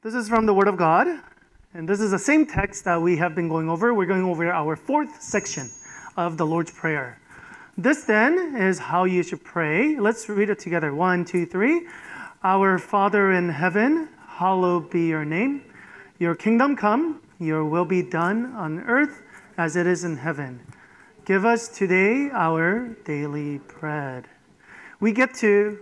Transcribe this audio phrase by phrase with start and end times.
[0.00, 1.08] This is from the Word of God,
[1.74, 3.92] and this is the same text that we have been going over.
[3.92, 5.68] We're going over our fourth section
[6.16, 7.20] of the Lord's Prayer.
[7.76, 9.98] This then is how you should pray.
[9.98, 10.94] Let's read it together.
[10.94, 11.88] One, two, three.
[12.44, 15.64] Our Father in heaven, hallowed be your name.
[16.20, 19.22] Your kingdom come, your will be done on earth
[19.56, 20.60] as it is in heaven.
[21.24, 24.28] Give us today our daily bread.
[25.00, 25.76] We get to,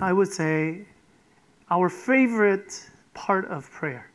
[0.00, 0.86] I would say,
[1.68, 4.10] our favorite part of prayer.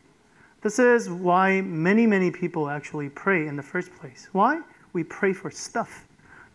[0.61, 4.27] This is why many, many people actually pray in the first place.
[4.31, 4.61] Why?
[4.93, 6.05] We pray for stuff.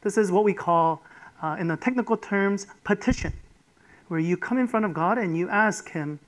[0.02, 1.02] This is what we call,
[1.42, 3.32] uh, in the technical terms, petition,
[4.08, 6.18] where you come in front of God and you ask Him,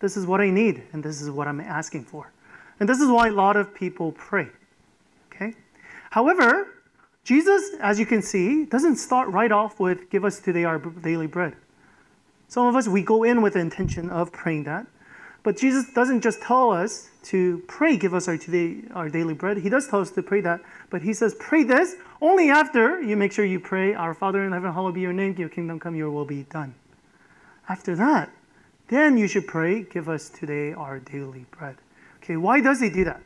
[0.00, 2.30] This is what I need, and this is what I'm asking for.
[2.78, 4.48] And this is why a lot of people pray.
[5.32, 5.54] Okay?
[6.10, 6.68] However,
[7.24, 11.26] Jesus, as you can see, doesn't start right off with, Give us today our daily
[11.26, 11.56] bread.
[12.48, 14.86] Some of us, we go in with the intention of praying that.
[15.46, 19.58] But Jesus doesn't just tell us to pray, give us our, today, our daily bread.
[19.58, 20.60] He does tell us to pray that.
[20.90, 24.50] But he says, pray this only after you make sure you pray, Our Father in
[24.50, 26.74] heaven, hallowed be your name, your kingdom come, your will be done.
[27.68, 28.28] After that,
[28.88, 31.76] then you should pray, give us today our daily bread.
[32.16, 33.22] Okay, why does he do that?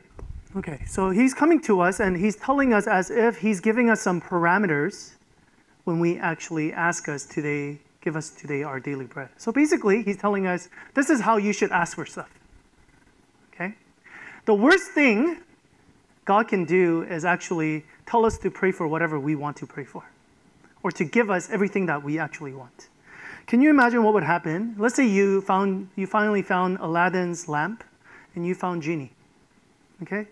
[0.55, 3.99] Okay, so he's coming to us and he's telling us as if he's giving us
[3.99, 5.13] some parameters
[5.85, 9.29] when we actually ask us today give us today our daily bread.
[9.37, 12.29] So basically, he's telling us this is how you should ask for stuff.
[13.53, 13.75] Okay?
[14.45, 15.37] The worst thing
[16.25, 19.85] God can do is actually tell us to pray for whatever we want to pray
[19.85, 20.03] for,
[20.83, 22.89] or to give us everything that we actually want.
[23.47, 24.75] Can you imagine what would happen?
[24.77, 27.83] Let's say you found you finally found Aladdin's lamp
[28.35, 29.11] and you found genie.
[30.03, 30.27] Okay?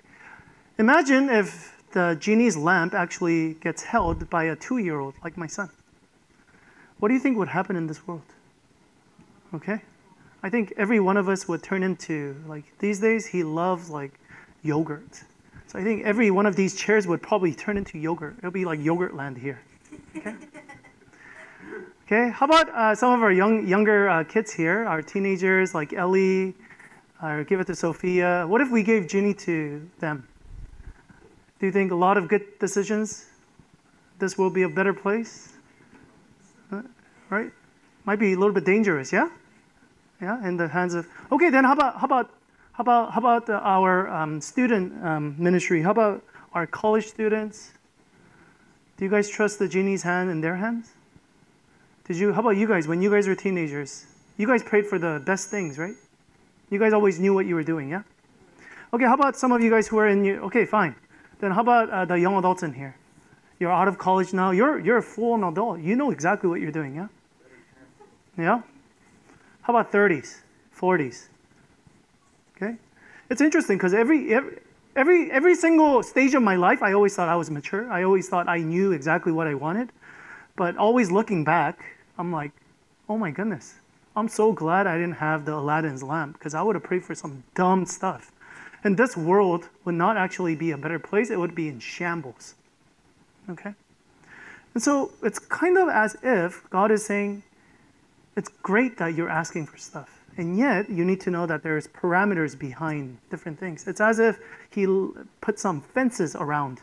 [0.77, 5.69] Imagine if the genie's lamp actually gets held by a two-year-old like my son.
[6.99, 8.21] What do you think would happen in this world?
[9.53, 9.81] Okay?
[10.43, 14.19] I think every one of us would turn into, like, these days he loves, like,
[14.63, 15.23] yogurt.
[15.67, 18.35] So I think every one of these chairs would probably turn into yogurt.
[18.39, 19.61] It'll be like yogurt land here.
[20.15, 20.35] Okay?
[22.11, 25.93] Okay, how about uh, some of our young, younger uh, kids here, our teenagers like
[25.93, 26.55] Ellie,
[27.21, 28.45] or give it to Sophia.
[28.47, 30.27] What if we gave Ginny to them?
[31.59, 33.27] Do you think a lot of good decisions?
[34.17, 35.53] This will be a better place?
[37.29, 37.51] Right?
[38.05, 39.29] Might be a little bit dangerous, yeah?
[40.21, 41.07] Yeah, in the hands of.
[41.31, 42.29] Okay, then how about how about
[42.73, 45.81] how about how about our um, student um, ministry?
[45.81, 46.23] How about
[46.53, 47.71] our college students?
[48.97, 50.91] Do you guys trust the genie's hand in their hands?
[52.05, 52.33] Did you?
[52.33, 52.87] How about you guys?
[52.87, 54.05] When you guys were teenagers,
[54.37, 55.95] you guys prayed for the best things, right?
[56.69, 58.03] You guys always knew what you were doing, yeah?
[58.93, 60.27] Okay, how about some of you guys who are in?
[60.39, 60.95] Okay, fine.
[61.39, 62.95] Then how about uh, the young adults in here?
[63.59, 64.51] You're out of college now.
[64.51, 65.79] You're you're a full adult.
[65.79, 67.07] You know exactly what you're doing, yeah?
[68.39, 68.61] Yeah?
[69.61, 70.37] How about 30s,
[70.77, 71.27] 40s?
[72.55, 72.75] Okay?
[73.29, 74.59] It's interesting because every, every,
[74.95, 77.91] every, every single stage of my life, I always thought I was mature.
[77.91, 79.91] I always thought I knew exactly what I wanted.
[80.55, 81.85] But always looking back,
[82.17, 82.51] I'm like,
[83.07, 83.75] oh my goodness,
[84.15, 87.15] I'm so glad I didn't have the Aladdin's lamp because I would have prayed for
[87.15, 88.31] some dumb stuff.
[88.83, 92.55] And this world would not actually be a better place, it would be in shambles.
[93.49, 93.73] Okay?
[94.73, 97.43] And so it's kind of as if God is saying,
[98.39, 100.23] it's great that you're asking for stuff.
[100.37, 103.85] And yet, you need to know that there's parameters behind different things.
[103.85, 104.39] It's as if
[104.69, 104.87] he
[105.41, 106.79] put some fences around,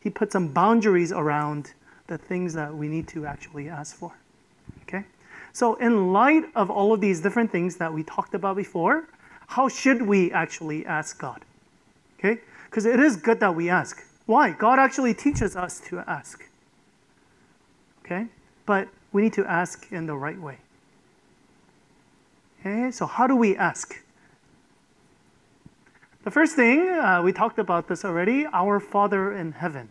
[0.00, 1.72] he put some boundaries around
[2.06, 4.12] the things that we need to actually ask for.
[4.82, 5.04] Okay?
[5.54, 9.08] So, in light of all of these different things that we talked about before,
[9.46, 11.40] how should we actually ask God?
[12.18, 12.42] Okay?
[12.66, 14.04] Because it is good that we ask.
[14.26, 14.50] Why?
[14.50, 16.44] God actually teaches us to ask.
[18.04, 18.26] Okay?
[18.66, 20.58] But we need to ask in the right way.
[22.64, 24.02] Okay, so how do we ask?
[26.22, 29.90] The first thing, uh, we talked about this already, our Father in heaven.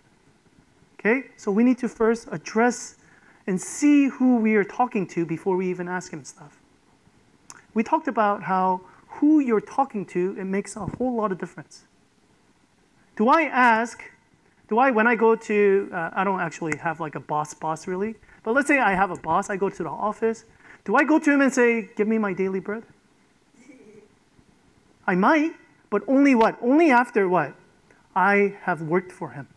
[1.00, 2.96] Okay, so we need to first address
[3.46, 6.58] and see who we are talking to before we even ask Him stuff.
[7.76, 11.84] We talked about how who you're talking to, it makes a whole lot of difference.
[13.16, 14.02] Do I ask,
[14.68, 17.86] do I, when I go to, uh, I don't actually have like a boss boss
[17.86, 20.46] really, but let's say I have a boss, I go to the office,
[20.86, 22.84] do I go to him and say, Give me my daily bread?
[25.06, 25.52] I might,
[25.90, 26.58] but only what?
[26.62, 27.54] Only after what?
[28.16, 29.48] I have worked for him.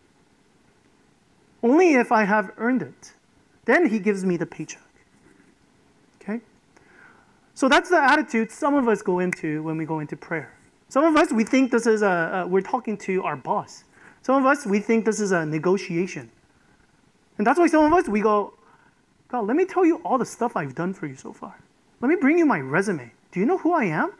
[1.62, 3.12] Only if I have earned it.
[3.64, 4.82] Then he gives me the paycheck.
[6.20, 6.40] Okay?
[7.54, 10.52] So that's the attitude some of us go into when we go into prayer.
[10.88, 13.84] Some of us, we think this is a, a we're talking to our boss.
[14.22, 16.30] Some of us, we think this is a negotiation.
[17.38, 18.54] And that's why some of us, we go,
[19.28, 21.58] God, let me tell you all the stuff I've done for you so far.
[22.00, 23.10] Let me bring you my resume.
[23.32, 24.12] Do you know who I am?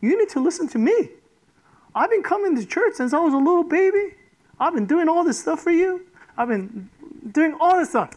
[0.00, 1.10] You need to listen to me.
[1.94, 4.14] I've been coming to church since I was a little baby.
[4.58, 6.06] I've been doing all this stuff for you.
[6.36, 6.88] I've been
[7.30, 8.14] doing all this stuff.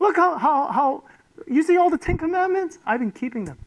[0.00, 1.04] Look how, how, how
[1.46, 2.78] you see all the Ten Commandments?
[2.86, 3.58] I've been keeping them.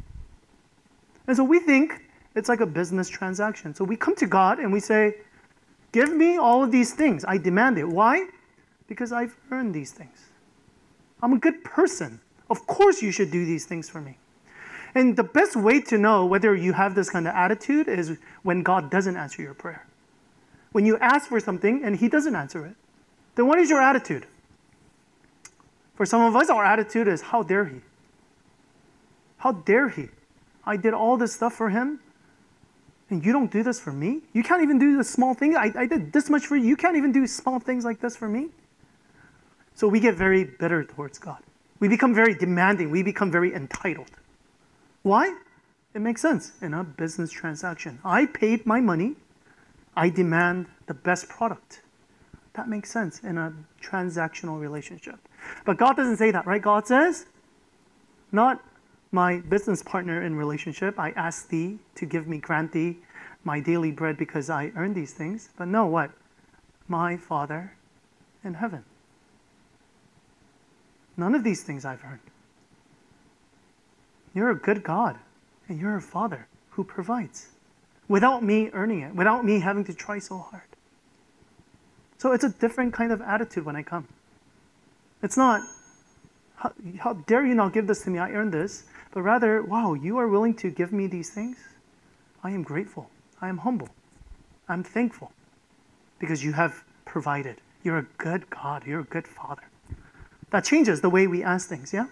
[1.28, 2.02] And so we think
[2.36, 3.74] it's like a business transaction.
[3.74, 5.16] So we come to God and we say,
[5.92, 7.24] Give me all of these things.
[7.24, 7.88] I demand it.
[7.88, 8.28] Why?
[8.88, 10.25] Because I've earned these things.
[11.26, 12.22] I'm a good person.
[12.52, 14.20] Of course, you should do these things for me.
[14.94, 18.62] And the best way to know whether you have this kind of attitude is when
[18.62, 19.88] God doesn't answer your prayer.
[20.72, 22.76] When you ask for something and He doesn't answer it,
[23.34, 24.28] then what is your attitude?
[25.96, 27.82] For some of us, our attitude is, How dare He?
[29.38, 30.10] How dare He?
[30.64, 32.02] I did all this stuff for Him,
[33.10, 34.22] and you don't do this for me?
[34.34, 35.58] You can't even do the small thing.
[35.58, 36.68] I, I did this much for you.
[36.68, 38.50] You can't even do small things like this for me?
[39.76, 41.44] So we get very bitter towards God.
[41.80, 42.90] We become very demanding.
[42.90, 44.12] We become very entitled.
[45.04, 45.36] Why?
[45.94, 48.00] It makes sense in a business transaction.
[48.04, 49.16] I paid my money,
[49.96, 51.82] I demand the best product.
[52.54, 55.20] That makes sense in a transactional relationship.
[55.66, 56.62] But God doesn't say that, right?
[56.62, 57.26] God says,
[58.32, 58.64] not
[59.12, 62.98] my business partner in relationship, I ask thee to give me, grant thee
[63.44, 65.50] my daily bread because I earn these things.
[65.58, 66.12] But no, what?
[66.88, 67.74] My Father
[68.44, 68.84] in heaven.
[71.18, 72.20] None of these things I've earned.
[74.34, 75.18] You're a good God,
[75.68, 77.50] and you're a Father who provides
[78.08, 80.64] without me earning it, without me having to try so hard.
[82.18, 84.08] So it's a different kind of attitude when I come.
[85.24, 85.62] It's not,
[86.56, 88.20] how, how, dare you not give this to me?
[88.20, 88.84] I earned this.
[89.12, 91.58] But rather, wow, you are willing to give me these things?
[92.44, 93.10] I am grateful.
[93.42, 93.90] I am humble.
[94.68, 95.32] I'm thankful
[96.20, 97.62] because you have provided.
[97.84, 98.86] You're a good God.
[98.86, 99.64] You're a good Father.
[100.52, 102.08] That changes the way we ask things, yeah?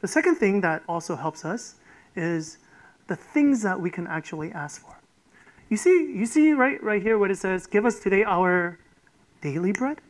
[0.00, 1.76] The second thing that also helps us
[2.16, 2.58] is
[3.06, 4.96] the things that we can actually ask for.
[5.68, 8.78] You see, you see right, right here what it says, give us today our
[9.40, 10.00] daily bread?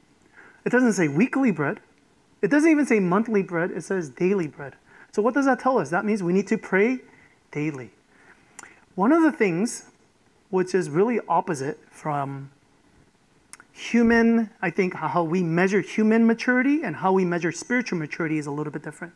[0.64, 1.80] It doesn't say weekly bread.
[2.42, 3.70] It doesn't even say monthly bread.
[3.70, 4.74] It says daily bread.
[5.12, 5.90] So what does that tell us?
[5.90, 7.00] That means we need to pray
[7.50, 7.90] daily.
[8.94, 9.84] One of the things
[10.50, 12.50] which is really opposite from
[13.80, 18.46] human, I think how we measure human maturity and how we measure spiritual maturity is
[18.46, 19.14] a little bit different.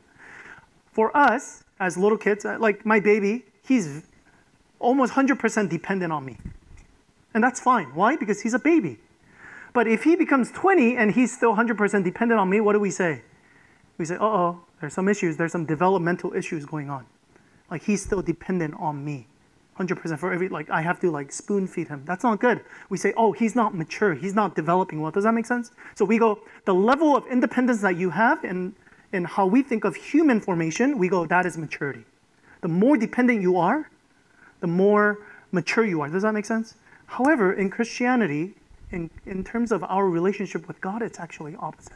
[0.93, 4.03] For us, as little kids, uh, like my baby, he's
[4.79, 6.39] almost 100% dependent on me.
[7.35, 7.87] And that's fine.
[7.95, 8.17] Why?
[8.17, 8.99] Because he's a baby.
[9.73, 12.91] But if he becomes 20 and he's still 100% dependent on me, what do we
[12.91, 13.23] say?
[13.99, 17.07] We say, uh oh, there's some issues, there's some developmental issues going on.
[17.71, 19.27] Like he's still dependent on me.
[19.79, 22.03] 100% for every, like I have to like spoon feed him.
[22.05, 22.61] That's not good.
[22.91, 25.11] We say, oh, he's not mature, he's not developing well.
[25.11, 25.73] Does that make sense?
[25.95, 28.75] So we go, the level of independence that you have and
[29.13, 32.05] in how we think of human formation, we go, that is maturity.
[32.61, 33.91] The more dependent you are,
[34.61, 35.19] the more
[35.53, 36.09] mature you are.
[36.09, 36.75] Does that make sense?
[37.07, 38.55] However, in Christianity,
[38.91, 41.93] in, in terms of our relationship with God, it's actually opposite.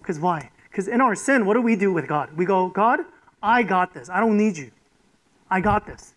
[0.00, 0.50] Because why?
[0.70, 2.30] Because in our sin, what do we do with God?
[2.36, 3.00] We go, God,
[3.42, 4.08] I got this.
[4.08, 4.70] I don't need you.
[5.50, 6.14] I got this.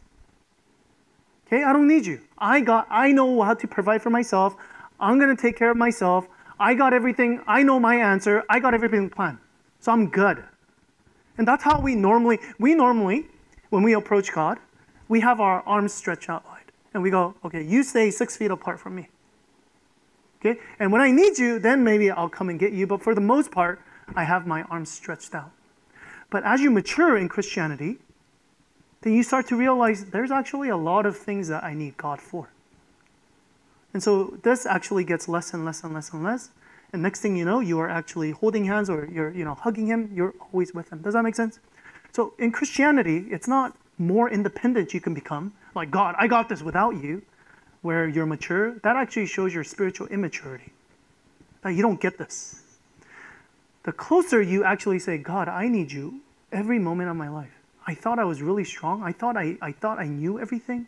[1.53, 2.19] Okay, I don't need you.
[2.39, 4.55] I got I know how to provide for myself.
[4.99, 6.27] I'm to take care of myself.
[6.59, 7.41] I got everything.
[7.45, 8.43] I know my answer.
[8.49, 9.37] I got everything planned.
[9.79, 10.43] So I'm good.
[11.37, 13.27] And that's how we normally, we normally,
[13.69, 14.57] when we approach God,
[15.09, 16.71] we have our arms stretched out wide.
[16.95, 19.09] And we go, okay, you stay six feet apart from me.
[20.39, 20.59] Okay?
[20.79, 22.87] And when I need you, then maybe I'll come and get you.
[22.87, 23.79] But for the most part,
[24.15, 25.51] I have my arms stretched out.
[26.31, 27.99] But as you mature in Christianity,
[29.03, 32.19] then you start to realize there's actually a lot of things that I need God
[32.19, 32.49] for.
[33.93, 36.49] And so this actually gets less and less and less and less
[36.93, 39.87] and next thing you know, you are actually holding hands or you're, you know, hugging
[39.87, 40.11] him.
[40.13, 41.01] You're always with him.
[41.01, 41.59] Does that make sense?
[42.11, 46.61] So in Christianity, it's not more independent you can become, like God, I got this
[46.61, 47.23] without you,
[47.81, 48.75] where you're mature.
[48.83, 50.71] That actually shows your spiritual immaturity.
[51.63, 52.61] That you don't get this.
[53.83, 57.62] The closer you actually say, God, I need you every moment of my life.
[57.85, 59.03] I thought I was really strong.
[59.03, 60.87] I thought I, I thought I knew everything.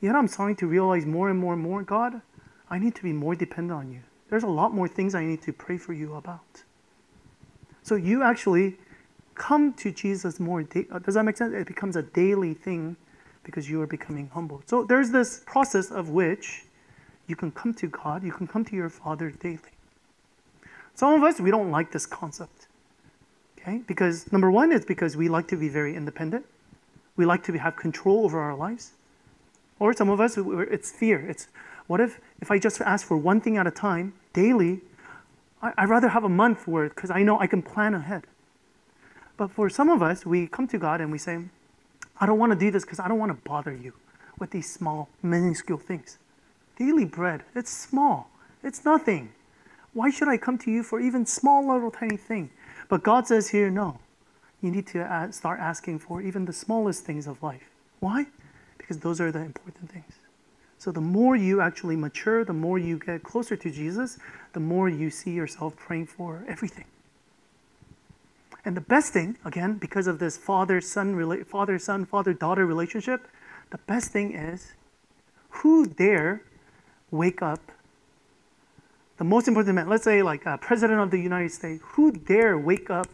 [0.00, 2.20] Yet I'm starting to realize more and more and more, God,
[2.68, 5.42] I need to be more dependent on you there's a lot more things I need
[5.42, 6.62] to pray for you about.
[7.82, 8.76] So you actually
[9.34, 10.66] come to Jesus more.
[10.74, 11.54] Uh, does that make sense?
[11.54, 12.96] It becomes a daily thing
[13.44, 14.62] because you are becoming humble.
[14.66, 16.64] So there's this process of which
[17.28, 19.58] you can come to God, you can come to your Father daily.
[20.94, 22.65] Some of us, we don't like this concept.
[23.66, 23.82] Okay?
[23.86, 26.46] Because number one, is because we like to be very independent.
[27.16, 28.92] We like to have control over our lives.
[29.78, 31.18] Or some of us, it's fear.
[31.18, 31.48] It's
[31.86, 34.80] what if, if I just ask for one thing at a time, daily?
[35.62, 38.24] I, would rather have a month worth because I know I can plan ahead.
[39.36, 41.38] But for some of us, we come to God and we say,
[42.20, 43.92] I don't want to do this because I don't want to bother you.
[44.38, 46.18] with these small, minuscule things.
[46.78, 48.28] Daily bread, it's small,
[48.62, 49.32] it's nothing.
[49.94, 52.50] Why should I come to you for even small, little, tiny thing?
[52.88, 53.98] But God says here, no.
[54.62, 57.70] You need to uh, start asking for even the smallest things of life.
[58.00, 58.26] Why?
[58.78, 60.14] Because those are the important things.
[60.78, 64.18] So the more you actually mature, the more you get closer to Jesus,
[64.52, 66.84] the more you see yourself praying for everything.
[68.64, 73.28] And the best thing, again, because of this father son, father son, father daughter relationship,
[73.70, 74.72] the best thing is
[75.50, 76.42] who dare
[77.10, 77.60] wake up
[79.18, 82.58] the most important man, let's say like a president of the United States, who dare
[82.58, 83.08] wake up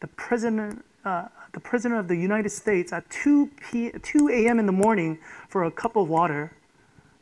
[0.00, 4.58] the president, uh, the president of the United States at 2 p 2 a.m.
[4.58, 6.52] in the morning for a cup of water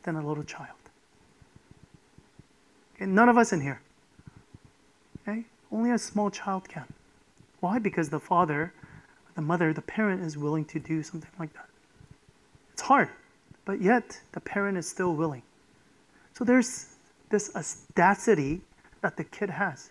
[0.03, 0.69] than a little child?
[2.95, 3.81] Okay, none of us in here.
[5.27, 6.85] Okay, only a small child can.
[7.59, 7.79] Why?
[7.79, 8.73] Because the father,
[9.35, 11.67] the mother, the parent is willing to do something like that.
[12.71, 13.09] It's hard,
[13.65, 15.43] but yet the parent is still willing.
[16.33, 16.92] So there's
[17.33, 18.61] this audacity
[19.01, 19.89] that the kid has.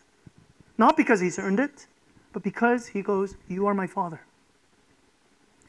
[0.78, 1.86] Not because he's earned it,
[2.32, 4.22] but because he goes, You are my father.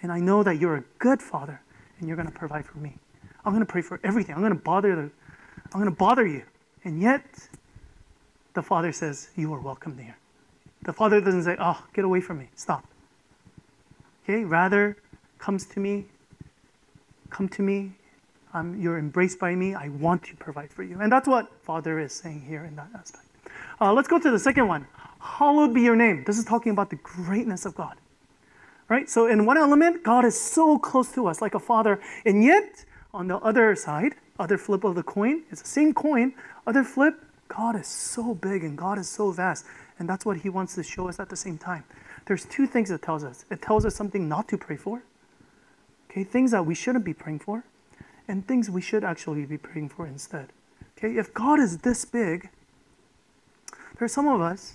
[0.03, 1.60] And I know that you're a good father
[1.98, 2.94] and you're going to provide for me.
[3.44, 4.36] I'm going to pray for everything.
[4.36, 5.01] I'm going to bother the,
[5.74, 6.44] I'm going to bother you.
[6.84, 7.25] And yet,
[8.53, 10.15] the father says, You are welcome there.
[10.84, 12.50] The father doesn't say, Oh, get away from me.
[12.56, 12.86] Stop.
[14.24, 14.96] Okay, rather
[15.39, 16.06] comes to me,
[17.32, 17.94] come to me,
[18.53, 19.74] um, you're embraced by me.
[19.74, 21.00] I want to provide for you.
[21.00, 23.25] And that's what Father is saying here in that aspect.
[23.81, 24.88] Uh, let's go to the second one.
[25.19, 26.24] Hallowed be your name.
[26.25, 27.98] This is talking about the greatness of God.
[28.89, 29.10] Right?
[29.10, 32.00] So, in one element, God is so close to us, like a father.
[32.25, 36.33] And yet, on the other side, other flip of the coin, it's the same coin.
[36.67, 39.65] Other flip, God is so big and God is so vast.
[39.98, 41.86] And that's what He wants to show us at the same time.
[42.25, 45.03] There's two things it tells us it tells us something not to pray for,
[46.10, 47.63] okay, things that we shouldn't be praying for
[48.27, 50.50] and things we should actually be praying for instead.
[50.98, 52.50] Okay, if God is this big,
[53.72, 54.74] there are some of us,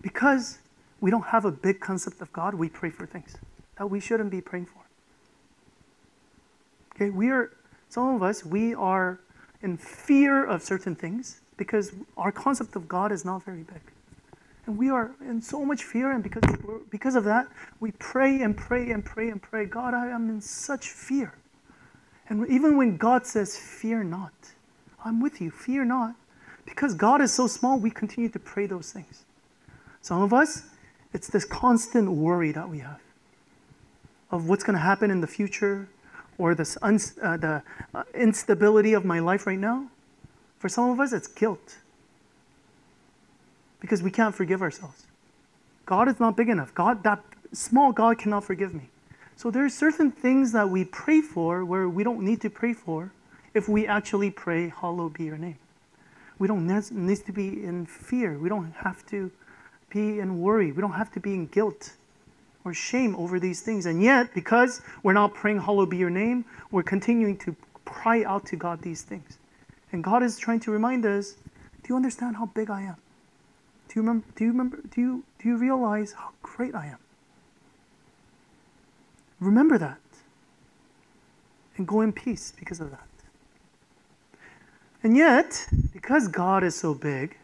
[0.00, 0.58] because
[1.00, 3.36] we don't have a big concept of God, we pray for things
[3.78, 4.82] that we shouldn't be praying for.
[6.94, 7.52] Okay, we are,
[7.88, 9.20] some of us, we are
[9.62, 13.80] in fear of certain things because our concept of God is not very big.
[14.66, 16.42] And we are in so much fear, and because,
[16.90, 17.48] because of that,
[17.80, 19.64] we pray and pray and pray and pray.
[19.64, 21.34] God, I am in such fear.
[22.30, 24.32] And even when God says, Fear not,
[25.04, 26.14] I'm with you, fear not.
[26.64, 29.24] Because God is so small, we continue to pray those things.
[30.00, 30.62] Some of us,
[31.12, 33.00] it's this constant worry that we have
[34.30, 35.88] of what's going to happen in the future
[36.38, 36.90] or this uh,
[37.36, 39.88] the uh, instability of my life right now.
[40.58, 41.78] For some of us, it's guilt
[43.80, 45.06] because we can't forgive ourselves.
[45.84, 46.72] God is not big enough.
[46.74, 47.20] God, that
[47.52, 48.88] small God cannot forgive me.
[49.40, 52.74] So there are certain things that we pray for where we don't need to pray
[52.74, 53.10] for
[53.54, 55.56] if we actually pray, Hallowed be your name.
[56.38, 58.36] We don't need to be in fear.
[58.36, 59.30] We don't have to
[59.88, 60.72] be in worry.
[60.72, 61.92] We don't have to be in guilt
[62.66, 63.86] or shame over these things.
[63.86, 67.56] And yet, because we're not praying, Hallowed be your name, we're continuing to
[67.86, 69.38] cry out to God these things.
[69.90, 71.32] And God is trying to remind us
[71.82, 72.96] do you understand how big I am?
[73.88, 74.26] Do you remember?
[74.36, 74.80] Do you remember?
[74.94, 76.98] Do you, do you realize how great I am?
[79.40, 79.98] Remember that.
[81.76, 83.06] And go in peace because of that.
[85.02, 87.36] And yet, because God is so big,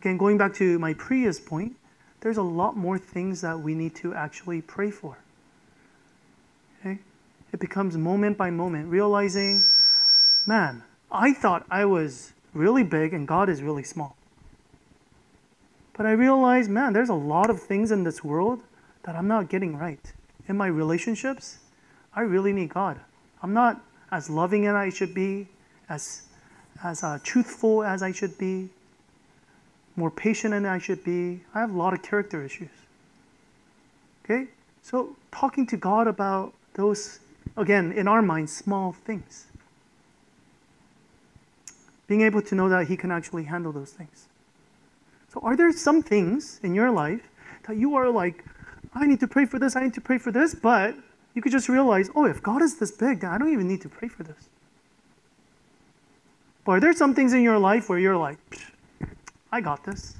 [0.00, 1.76] again, going back to my previous point,
[2.20, 5.18] there's a lot more things that we need to actually pray for.
[6.80, 6.98] Okay?
[7.52, 9.62] It becomes moment by moment, realizing,
[10.46, 10.82] man,
[11.12, 14.16] I thought I was really big and God is really small.
[15.92, 18.62] But I realized, man, there's a lot of things in this world
[19.02, 20.12] that I'm not getting right
[20.48, 21.58] in my relationships,
[22.14, 23.00] I really need God.
[23.42, 23.80] I'm not
[24.10, 25.46] as loving as I should be,
[25.88, 26.22] as,
[26.82, 28.68] as uh, truthful as I should be,
[29.96, 31.40] more patient than I should be.
[31.54, 32.70] I have a lot of character issues.
[34.24, 34.48] Okay?
[34.82, 37.20] So, talking to God about those,
[37.56, 39.46] again, in our minds, small things.
[42.06, 44.26] Being able to know that He can actually handle those things.
[45.32, 47.28] So, are there some things in your life
[47.66, 48.44] that you are like,
[48.94, 50.94] I need to pray for this, I need to pray for this, but
[51.34, 53.80] you could just realize, oh, if God is this big, then I don't even need
[53.82, 54.48] to pray for this.
[56.64, 58.38] But are there some things in your life where you're like,
[59.52, 60.16] I got this.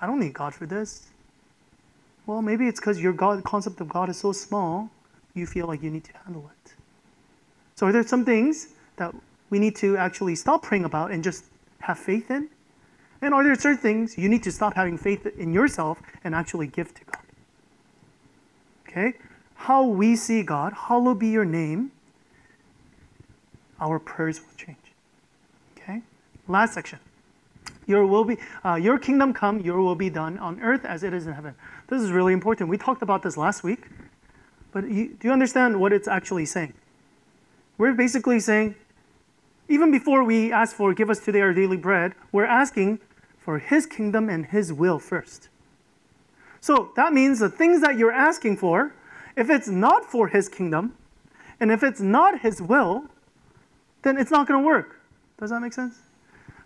[0.00, 1.08] I don't need God for this.
[2.26, 4.90] Well, maybe it's because your God concept of God is so small,
[5.34, 6.74] you feel like you need to handle it.
[7.76, 9.14] So are there some things that
[9.50, 11.44] we need to actually stop praying about and just
[11.80, 12.48] have faith in?
[13.22, 16.68] And are there certain things you need to stop having faith in yourself and actually
[16.68, 17.09] give to God?
[18.90, 19.14] Okay?
[19.54, 21.92] How we see God, hallowed be your name,
[23.80, 24.76] our prayers will change.
[25.76, 26.02] Okay?
[26.48, 26.98] Last section.
[27.86, 31.12] Your will be, uh, your kingdom come, your will be done on earth as it
[31.12, 31.54] is in heaven.
[31.88, 32.68] This is really important.
[32.68, 33.86] We talked about this last week,
[34.72, 36.74] but you, do you understand what it's actually saying?
[37.78, 38.74] We're basically saying,
[39.68, 43.00] even before we ask for give us today our daily bread, we're asking
[43.38, 45.48] for his kingdom and his will first.
[46.60, 48.94] So that means the things that you're asking for,
[49.36, 50.94] if it's not for his kingdom,
[51.58, 53.04] and if it's not his will,
[54.02, 55.00] then it's not going to work.
[55.38, 55.98] Does that make sense?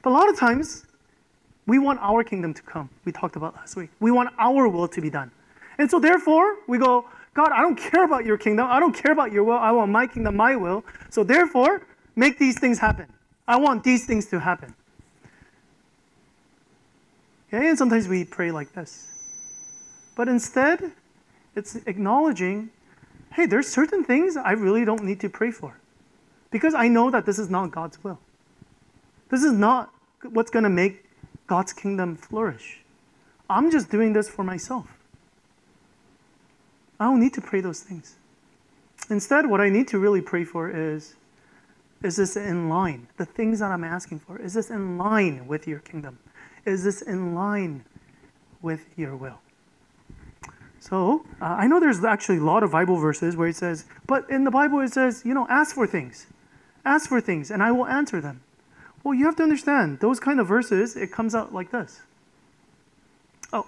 [0.03, 0.85] But a lot of times,
[1.67, 2.91] we want our kingdom to come.
[3.05, 3.91] We talked about last week.
[4.01, 5.31] We want our will to be done.
[5.79, 8.67] And so, therefore, we go, God, I don't care about your kingdom.
[8.69, 9.59] I don't care about your will.
[9.59, 10.85] I want my kingdom, my will.
[11.11, 11.87] So, therefore,
[12.17, 13.07] make these things happen.
[13.49, 14.75] I want these things to happen.
[17.49, 19.09] Okay, and sometimes we pray like this.
[20.17, 20.93] But instead,
[21.55, 22.71] it's acknowledging
[23.33, 25.77] hey, there's certain things I really don't need to pray for
[26.53, 28.21] because I know that this is not God's will.
[29.29, 29.91] This is not
[30.23, 31.05] what's going to make
[31.49, 32.81] God's kingdom flourish.
[33.51, 34.87] I'm just doing this for myself.
[37.01, 38.15] I don't need to pray those things.
[39.11, 41.17] Instead, what I need to really pray for is
[42.05, 43.09] is this in line?
[43.17, 46.19] The things that I'm asking for, is this in line with your kingdom?
[46.67, 47.85] Is this in line
[48.61, 49.41] with your will?
[50.85, 54.29] So uh, I know there's actually a lot of Bible verses where it says, but
[54.29, 56.27] in the Bible it says, you know, ask for things.
[56.85, 58.43] Ask for things and I will answer them.
[59.03, 62.03] Well, you have to understand, those kind of verses, it comes out like this.
[63.51, 63.65] Oh,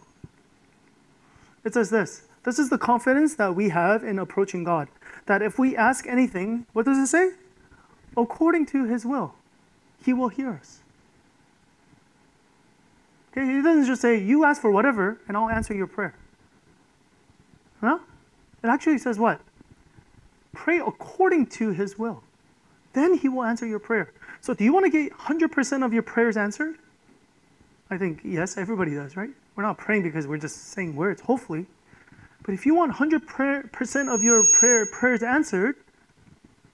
[1.64, 2.25] it says this.
[2.44, 4.88] This is the confidence that we have in approaching God.
[5.25, 7.30] That if we ask anything, what does it say?
[8.14, 9.35] According to his will,
[10.04, 10.80] he will hear us.
[13.32, 16.14] Okay, he doesn't just say, you ask for whatever and I'll answer your prayer.
[17.80, 17.99] Huh?
[18.62, 19.40] It actually says what?
[20.54, 22.23] Pray according to his will.
[22.92, 24.12] Then he will answer your prayer.
[24.40, 26.77] So, do you want to get 100% of your prayers answered?
[27.90, 29.31] I think, yes, everybody does, right?
[29.55, 31.66] We're not praying because we're just saying words, hopefully.
[32.42, 35.77] But if you want 100% of your prayer, prayers answered,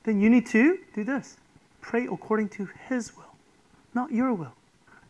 [0.05, 1.37] then you need to do this
[1.81, 3.35] pray according to his will,
[3.93, 4.55] not your will.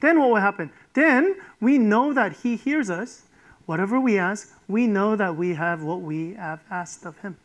[0.01, 0.73] Then what will happen?
[0.95, 3.23] Then we know that he hears us
[3.66, 7.37] Whatever we ask, we know that we have what we have asked of Him.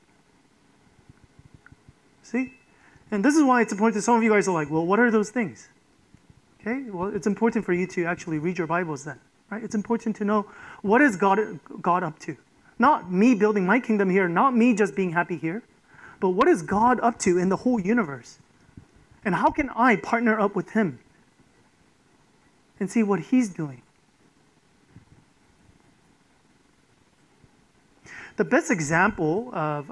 [2.24, 2.54] See?
[3.12, 4.04] And this is why it's important.
[4.04, 5.70] Some of you guys are like, well, what are those things?
[6.60, 6.90] Okay?
[6.90, 9.20] Well, it's important for you to actually read your Bibles then.
[9.50, 9.64] Right?
[9.64, 10.46] It's important to know
[10.82, 11.40] what is God,
[11.82, 12.36] God up to.
[12.80, 15.64] Not me building my kingdom here, not me just being happy here,
[16.20, 18.38] but what is God up to in the whole universe?
[19.24, 21.00] And how can I partner up with Him
[22.80, 23.82] and see what He's doing?
[28.38, 29.92] The best example of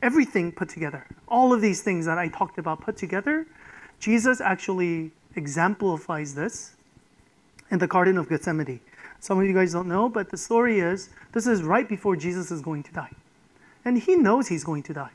[0.00, 3.46] everything put together, all of these things that I talked about put together,
[4.00, 6.72] Jesus actually exemplifies this
[7.70, 8.80] in the Garden of Gethsemane.
[9.20, 12.50] Some of you guys don't know, but the story is this is right before Jesus
[12.50, 13.10] is going to die.
[13.84, 15.10] And he knows he's going to die.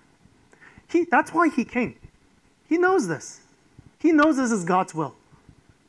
[0.89, 1.95] He, that's why he came.
[2.67, 3.41] He knows this.
[3.99, 5.15] He knows this is God's will.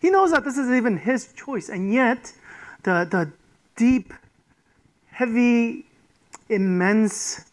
[0.01, 1.69] He knows that this is even his choice.
[1.69, 2.33] And yet,
[2.85, 3.33] the, the
[3.77, 4.13] deep,
[5.11, 5.88] heavy
[6.49, 7.45] immenseness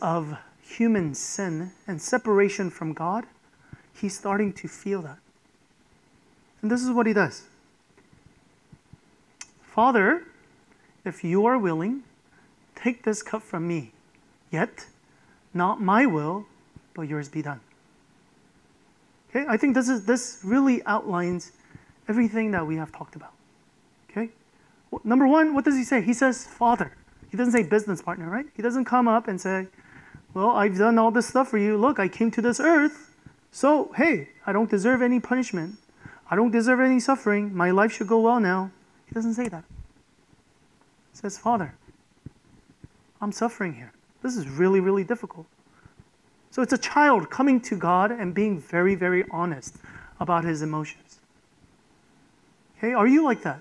[0.00, 3.24] of human sin and separation from God,
[3.94, 5.18] he's starting to feel that.
[6.62, 7.44] And this is what he does
[9.60, 10.24] Father,
[11.04, 12.02] if you are willing,
[12.74, 13.92] take this cup from me.
[14.50, 14.86] Yet,
[15.52, 16.46] not my will,
[16.94, 17.60] but yours be done.
[19.30, 21.52] Okay, I think this is this really outlines
[22.08, 23.32] everything that we have talked about.
[24.10, 24.30] Okay?
[25.04, 26.00] Number one, what does he say?
[26.00, 26.92] He says, Father.
[27.30, 28.46] He doesn't say business partner, right?
[28.54, 29.66] He doesn't come up and say,
[30.34, 31.76] Well, I've done all this stuff for you.
[31.76, 33.14] Look, I came to this earth.
[33.50, 35.76] So, hey, I don't deserve any punishment.
[36.30, 37.54] I don't deserve any suffering.
[37.54, 38.70] My life should go well now.
[39.06, 39.64] He doesn't say that.
[41.12, 41.74] He says, Father,
[43.20, 43.92] I'm suffering here.
[44.22, 45.46] This is really, really difficult.
[46.50, 49.76] So it's a child coming to God and being very, very honest
[50.20, 51.20] about his emotions.
[52.78, 53.60] Okay, are you like that?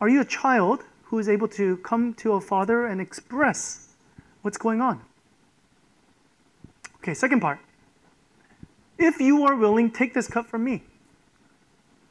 [0.00, 3.88] Are you a child who is able to come to a father and express
[4.40, 4.98] what's going on.
[6.96, 7.58] Okay, second part.
[8.96, 10.82] If you are willing, take this cup from me.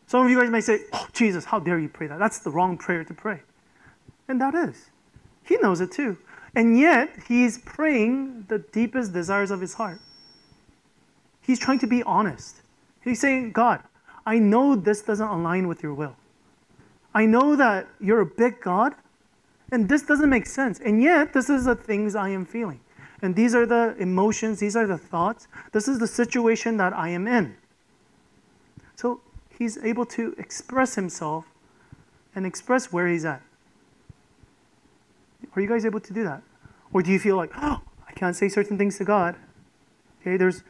[0.06, 2.20] Some of you guys may say, Oh, Jesus, how dare you pray that?
[2.20, 3.40] That's the wrong prayer to pray.
[4.28, 4.92] And that is.
[5.46, 6.16] He knows it too.
[6.54, 10.00] And yet, he's praying the deepest desires of his heart.
[11.42, 12.58] He's trying to be honest.
[13.04, 13.82] He's saying, God,
[14.28, 16.16] I know this doesn't align with your will.
[17.14, 18.94] I know that you're a big God,
[19.72, 20.80] and this doesn't make sense.
[20.80, 22.80] And yet, this is the things I am feeling.
[23.22, 25.48] And these are the emotions, these are the thoughts.
[25.72, 27.56] This is the situation that I am in.
[28.96, 29.22] So
[29.58, 31.46] he's able to express himself
[32.36, 33.42] and express where he's at.
[35.56, 36.42] Are you guys able to do that?
[36.94, 39.36] Or do you feel like, oh, I can't say certain things to God?
[40.22, 40.64] Okay, there's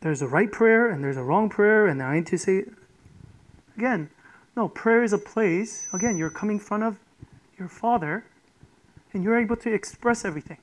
[0.00, 2.64] there's a right prayer and there's a wrong prayer, and I need to say
[3.76, 4.10] again,
[4.56, 6.98] no, prayer is a place, again, you're coming in front of
[7.58, 8.24] your father
[9.12, 10.58] and you're able to express everything.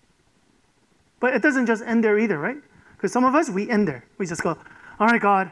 [1.20, 2.58] But it doesn't just end there either, right?
[2.96, 4.06] Because some of us, we end there.
[4.18, 4.58] We just go,
[5.00, 5.52] all right, God,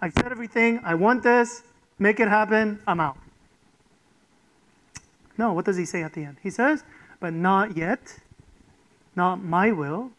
[0.00, 0.80] I've said everything.
[0.84, 1.62] I want this.
[1.98, 2.80] Make it happen.
[2.86, 3.16] I'm out.
[5.38, 6.36] No, what does he say at the end?
[6.42, 6.84] He says,
[7.20, 8.18] but not yet,
[9.16, 10.10] not my will,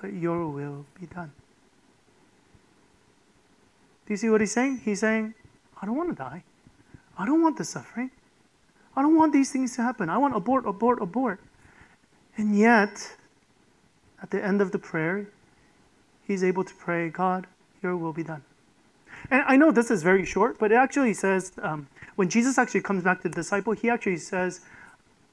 [0.00, 1.32] but your will be done.
[4.06, 4.82] Do you see what he's saying?
[4.84, 5.34] He's saying,
[5.80, 6.44] I don't want to die.
[7.20, 8.10] I don't want the suffering.
[8.96, 10.08] I don't want these things to happen.
[10.08, 11.38] I want abort, abort, abort.
[12.38, 13.12] And yet,
[14.22, 15.26] at the end of the prayer,
[16.26, 17.46] he's able to pray, God,
[17.82, 18.42] your will be done.
[19.30, 22.80] And I know this is very short, but it actually says, um, when Jesus actually
[22.80, 24.62] comes back to the disciple, he actually says,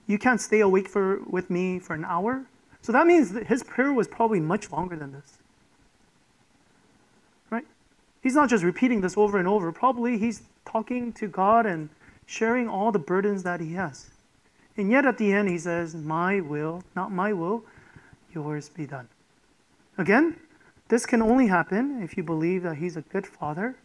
[0.07, 2.43] You can't stay awake for, with me for an hour.
[2.81, 5.37] So that means that his prayer was probably much longer than this.
[8.27, 9.71] He's not just repeating this over and over.
[9.71, 11.87] Probably he's talking to God and
[12.25, 14.09] sharing all the burdens that he has.
[14.75, 17.63] And yet at the end, he says, My will, not my will,
[18.35, 19.07] yours be done.
[19.97, 20.35] Again,
[20.89, 23.77] this can only happen if you believe that he's a good father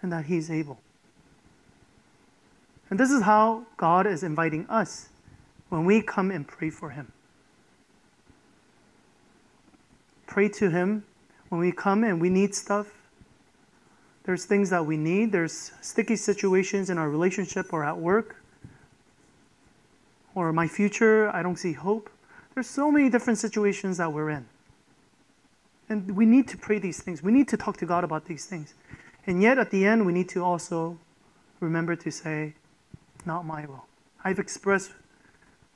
[0.00, 0.78] and that he's able.
[2.88, 5.10] And this is how God is inviting us
[5.68, 7.12] when we come and pray for him.
[10.26, 11.04] Pray to him
[11.50, 12.94] when we come and we need stuff
[14.28, 15.32] there's things that we need.
[15.32, 18.36] There's sticky situations in our relationship or at work
[20.34, 21.30] or my future.
[21.30, 22.10] I don't see hope.
[22.52, 24.44] There's so many different situations that we're in.
[25.88, 27.22] And we need to pray these things.
[27.22, 28.74] We need to talk to God about these things.
[29.26, 30.98] And yet, at the end, we need to also
[31.60, 32.52] remember to say,
[33.24, 33.86] Not my will.
[34.24, 34.90] I've expressed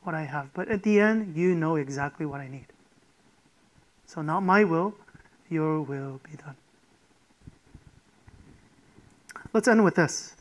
[0.02, 0.52] what I have.
[0.52, 2.66] But at the end, you know exactly what I need.
[4.04, 4.94] So, not my will,
[5.48, 6.56] your will be done.
[9.52, 10.34] Let's end with this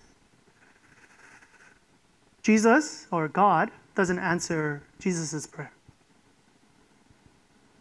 [2.42, 5.72] Jesus or God doesn't answer Jesus' prayer.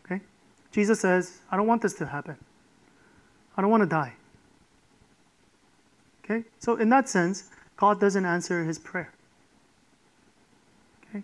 [0.05, 0.21] Okay?
[0.73, 2.37] Jesus says, I don't want this to happen.
[3.57, 4.15] I don't want to die.
[6.25, 6.45] Okay?
[6.59, 9.13] So, in that sense, God doesn't answer his prayer.
[11.09, 11.23] Okay?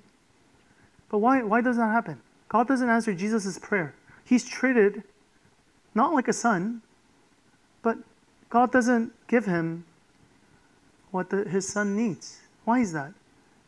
[1.08, 2.20] But why, why does that happen?
[2.48, 3.94] God doesn't answer Jesus' prayer.
[4.24, 5.02] He's treated
[5.94, 6.82] not like a son,
[7.82, 7.96] but
[8.50, 9.84] God doesn't give him
[11.16, 12.42] what the, his son needs.
[12.64, 13.12] Why is that?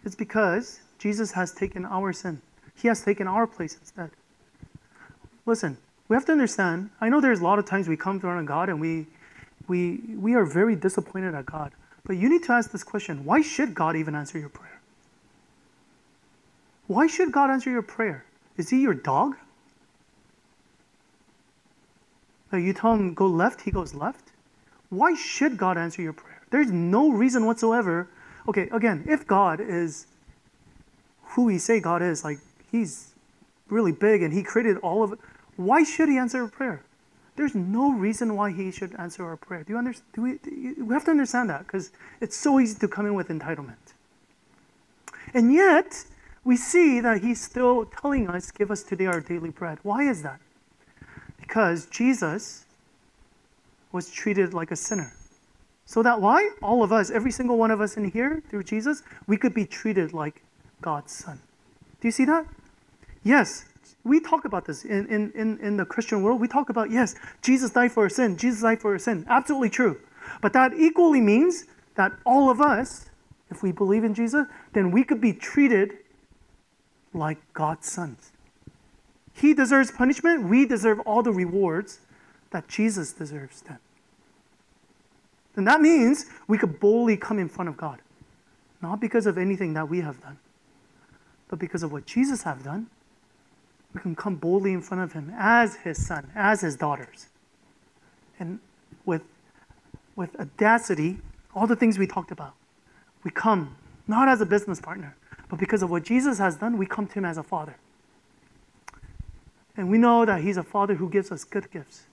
[0.05, 2.41] It's because Jesus has taken our sin.
[2.77, 4.11] He has taken our place instead.
[5.47, 6.91] Listen, we have to understand.
[7.01, 9.07] I know there's a lot of times we come to God and we,
[9.67, 11.73] we, we are very disappointed at God.
[12.05, 14.81] But you need to ask this question why should God even answer your prayer?
[16.87, 18.25] Why should God answer your prayer?
[18.57, 19.37] Is he your dog?
[22.53, 24.33] You tell him go left, he goes left?
[24.91, 26.28] Why should God answer your prayer?
[26.51, 28.09] There's no reason whatsoever.
[28.49, 30.07] Okay, again, if God is
[31.23, 32.39] who we say God is, like
[32.71, 33.13] he's
[33.69, 35.19] really big and he created all of it,
[35.57, 36.83] why should he answer a prayer?
[37.37, 39.63] There's no reason why he should answer our prayer.
[39.63, 40.09] Do you understand?
[40.13, 43.15] Do we, do we have to understand that because it's so easy to come in
[43.15, 43.77] with entitlement.
[45.35, 46.05] And yet,
[46.45, 49.79] we see that he's still telling us, Give us today our daily bread.
[49.83, 50.41] Why is that?
[51.39, 52.65] Because Jesus
[53.93, 55.13] was treated like a sinner.
[55.89, 56.51] So that why?
[56.61, 59.65] All of us, every single one of us in here, through Jesus, we could be
[59.65, 60.43] treated like
[60.83, 61.41] God's son.
[62.03, 62.45] Do you see that?
[63.25, 63.65] Yes,
[64.05, 66.43] we talk about this in, in, in, in the Christian world.
[66.43, 68.37] We talk about, yes, Jesus died for our sin.
[68.37, 69.25] Jesus died for our sin.
[69.31, 69.99] Absolutely true.
[70.43, 73.07] But that equally means that all of us,
[73.51, 75.97] if we believe in Jesus, then we could be treated
[77.15, 78.33] like God's sons.
[79.33, 80.51] He deserves punishment.
[80.51, 82.01] We deserve all the rewards
[82.51, 83.79] that Jesus deserves then.
[85.59, 87.99] And that means we could boldly come in front of God.
[88.81, 90.39] Not because of anything that we have done,
[91.49, 92.87] but because of what Jesus have done.
[93.93, 97.27] We can come boldly in front of him as his son, as his daughters.
[98.39, 98.61] And
[99.05, 99.23] with,
[100.15, 101.19] with audacity,
[101.57, 102.55] all the things we talked about.
[103.25, 103.75] We come
[104.07, 105.17] not as a business partner,
[105.49, 107.77] but because of what Jesus has done, we come to him as a father.
[109.77, 112.05] And we know that he's a father who gives us good gifts.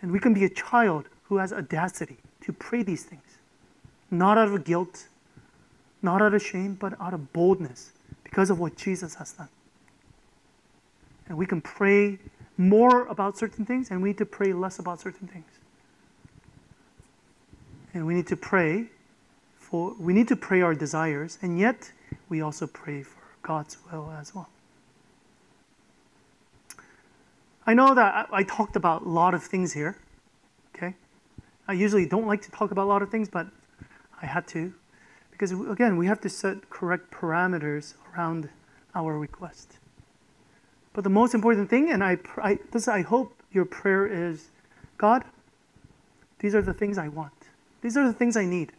[0.00, 3.38] And we can be a child who has audacity to pray these things,
[4.10, 5.08] not out of guilt,
[6.02, 9.48] not out of shame, but out of boldness because of what Jesus has done.
[11.28, 12.18] And we can pray
[12.56, 15.46] more about certain things, and we need to pray less about certain things.
[17.94, 18.86] And we need to pray
[19.56, 21.90] for, we need to pray our desires, and yet
[22.28, 24.48] we also pray for God's will as well.
[27.66, 29.96] I know that I, talked about a lot of things here?
[31.66, 33.46] I usually don't like to talk about a lot of things, but
[34.20, 34.72] I had to.
[35.30, 38.48] Because again, we have to set correct parameters around
[38.94, 39.78] our request.
[40.92, 44.50] But the most important thing, and I, I, this, I hope your prayer is
[44.96, 45.24] God,
[46.38, 47.32] these are the things I want.
[47.82, 48.72] These are the things I need.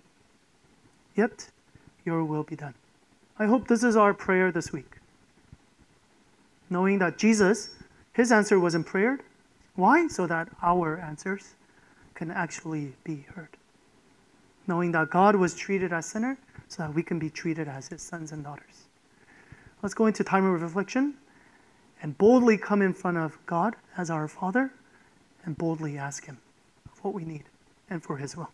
[1.16, 1.50] Yet,
[2.06, 2.74] your will be done.
[3.38, 4.98] I hope this is our prayer this week.
[6.70, 7.72] Knowing that Jesus,
[8.14, 9.20] his answer was in prayer.
[9.76, 10.08] Why?
[10.08, 11.56] So that our answers
[12.16, 13.50] can actually be heard.
[14.68, 18.02] Knowing that God was treated as sinner, so that we can be treated as his
[18.02, 18.86] sons and daughters.
[19.82, 21.14] Let's go into time of reflection
[22.02, 24.72] and boldly come in front of God as our Father
[25.46, 26.40] and boldly ask him
[27.02, 27.44] what we need
[27.90, 28.50] and for his will.